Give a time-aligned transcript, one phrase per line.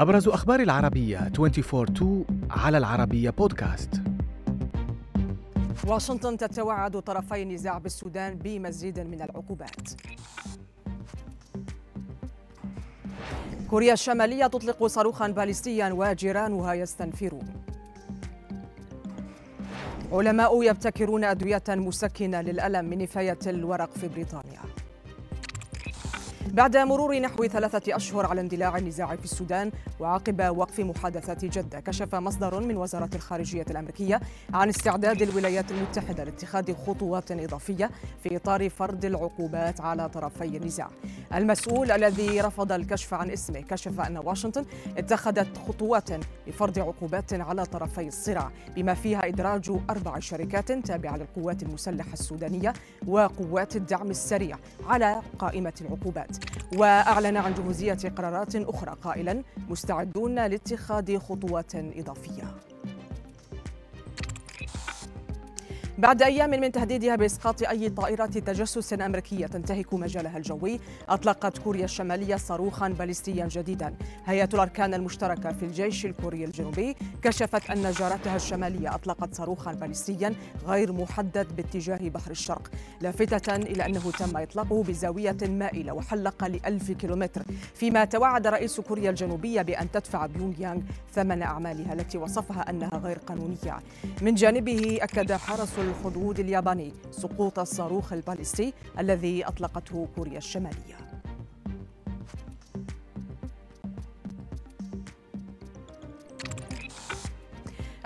[0.00, 4.02] أبرز أخبار العربية 24 على العربية بودكاست.
[5.86, 9.88] واشنطن تتوعد طرفي النزاع بالسودان بمزيد من العقوبات.
[13.70, 17.46] كوريا الشمالية تطلق صاروخا باليستيا وجيرانها يستنفرون.
[20.12, 24.60] علماء يبتكرون أدوية مسكنة للألم من نفاية الورق في بريطانيا.
[26.46, 32.14] بعد مرور نحو ثلاثة أشهر على اندلاع النزاع في السودان وعقب وقف محادثات جدة كشف
[32.14, 34.20] مصدر من وزارة الخارجية الأمريكية
[34.54, 37.90] عن استعداد الولايات المتحدة لاتخاذ خطوات إضافية
[38.22, 40.90] في إطار فرض العقوبات على طرفي النزاع.
[41.34, 43.60] المسؤول الذي رفض الكشف عن اسمه.
[43.60, 44.64] كشف أن واشنطن
[44.96, 46.08] اتخذت خطوات
[46.46, 52.72] لفرض عقوبات على طرفي الصراع بما فيها إدراج أربع شركات تابعة للقوات المسلحة السودانية
[53.06, 56.36] وقوات الدعم السريع على قائمة العقوبات.
[56.76, 62.69] وأعلن عن جهوزية قرارات أخرى قائلا مستعدون لاتخاذ خطوات إضافية.
[66.00, 72.36] بعد أيام من تهديدها بإسقاط أي طائرة تجسس أمريكية تنتهك مجالها الجوي أطلقت كوريا الشمالية
[72.36, 73.94] صاروخا باليستيا جديدا.
[74.26, 80.34] هيئة الأركان المشتركة في الجيش الكوري الجنوبي كشفت أن جارتها الشمالية أطلقت صاروخا باليستيا
[80.66, 87.42] غير محدد باتجاه بحر الشرق لافتة إلى أنه تم إطلاقه بزاوية مائلة وحلق لألف كيلومتر.
[87.74, 90.80] فيما توعد رئيس كوريا الجنوبية بأن تدفع بيونغ يانغ
[91.14, 93.78] ثمن أعمالها التي وصفها أنها غير قانونية.
[94.22, 101.09] من جانبه أكد حرس الحدود الياباني سقوط الصاروخ الباليستي الذي أطلقته كوريا الشمالية.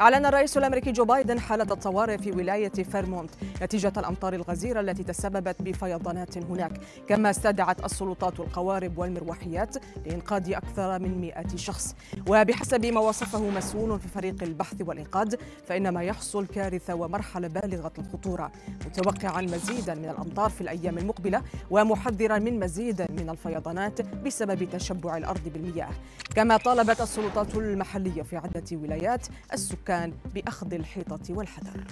[0.00, 3.30] أعلن الرئيس الأمريكي جو بايدن حالة الطوارئ في ولاية فيرمونت
[3.62, 6.80] نتيجة الأمطار الغزيرة التي تسببت بفيضانات هناك.
[7.08, 11.94] كما استدعت السلطات القوارب والمروحيات لإنقاذ أكثر من 100 شخص.
[12.28, 15.34] وبحسب ما وصفه مسؤول في فريق البحث والإنقاذ
[15.66, 18.52] فإن ما يحصل كارثة ومرحلة بالغة الخطورة.
[18.86, 25.48] متوقعا مزيدا من الأمطار في الأيام المقبلة ومحذرا من مزيد من الفيضانات بسبب تشبع الأرض
[25.48, 25.90] بالمياه.
[26.36, 31.84] كما طالبت السلطات المحلية في عدة ولايات السكان السكان بأخذ الحيطة والحذر.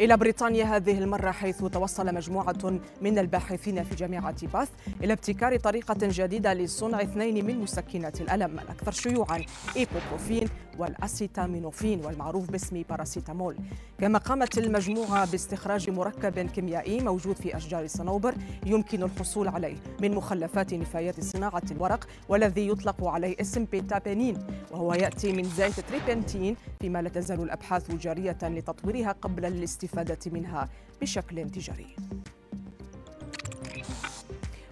[0.00, 4.68] إلى بريطانيا هذه المرة حيث توصل مجموعة من الباحثين في جامعة باث
[5.02, 9.44] إلى ابتكار طريقة جديدة لصنع اثنين من مسكنات الألم الأكثر شيوعا
[9.76, 10.48] إيبوبروفين
[10.78, 13.56] والأسيتامينوفين والمعروف باسم باراسيتامول.
[14.00, 18.34] كما قامت المجموعة باستخراج مركب كيميائي موجود في أشجار الصنوبر
[18.66, 24.38] يمكن الحصول عليه من مخلفات نفايات صناعة الورق والذي يطلق عليه اسم بيتابينين
[24.70, 29.44] وهو يأتي من زيت تريبنتين فيما لا تزال الأبحاث جارية لتطويرها قبل
[29.82, 30.68] الاستفادة منها
[31.00, 31.96] بشكل تجاري.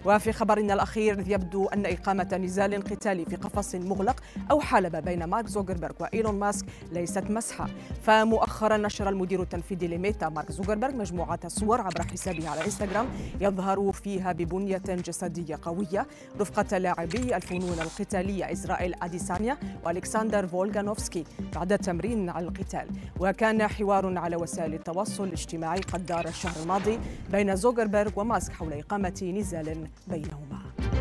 [0.05, 4.19] وفي خبرنا الأخير يبدو أن إقامة نزال قتالي في قفص مغلق
[4.51, 7.69] أو حلبة بين مارك زوكربيرغ وإيلون ماسك ليست مسحة.
[8.03, 13.05] فمؤخرا نشر المدير التنفيذي لميتا مارك زوكربيرغ مجموعة صور عبر حسابه على إنستغرام
[13.41, 16.07] يظهر فيها ببنية جسدية قوية
[16.39, 21.23] رفقة لاعبي الفنون القتالية إسرائيل أديسانيا وألكسندر فولغانوفسكي
[21.55, 22.87] بعد تمرين على القتال.
[23.19, 26.99] وكان حوار على وسائل التواصل الاجتماعي قد دار الشهر الماضي
[27.31, 31.00] بين زوكربيرغ وماسك حول إقامة نزال 但你不要买。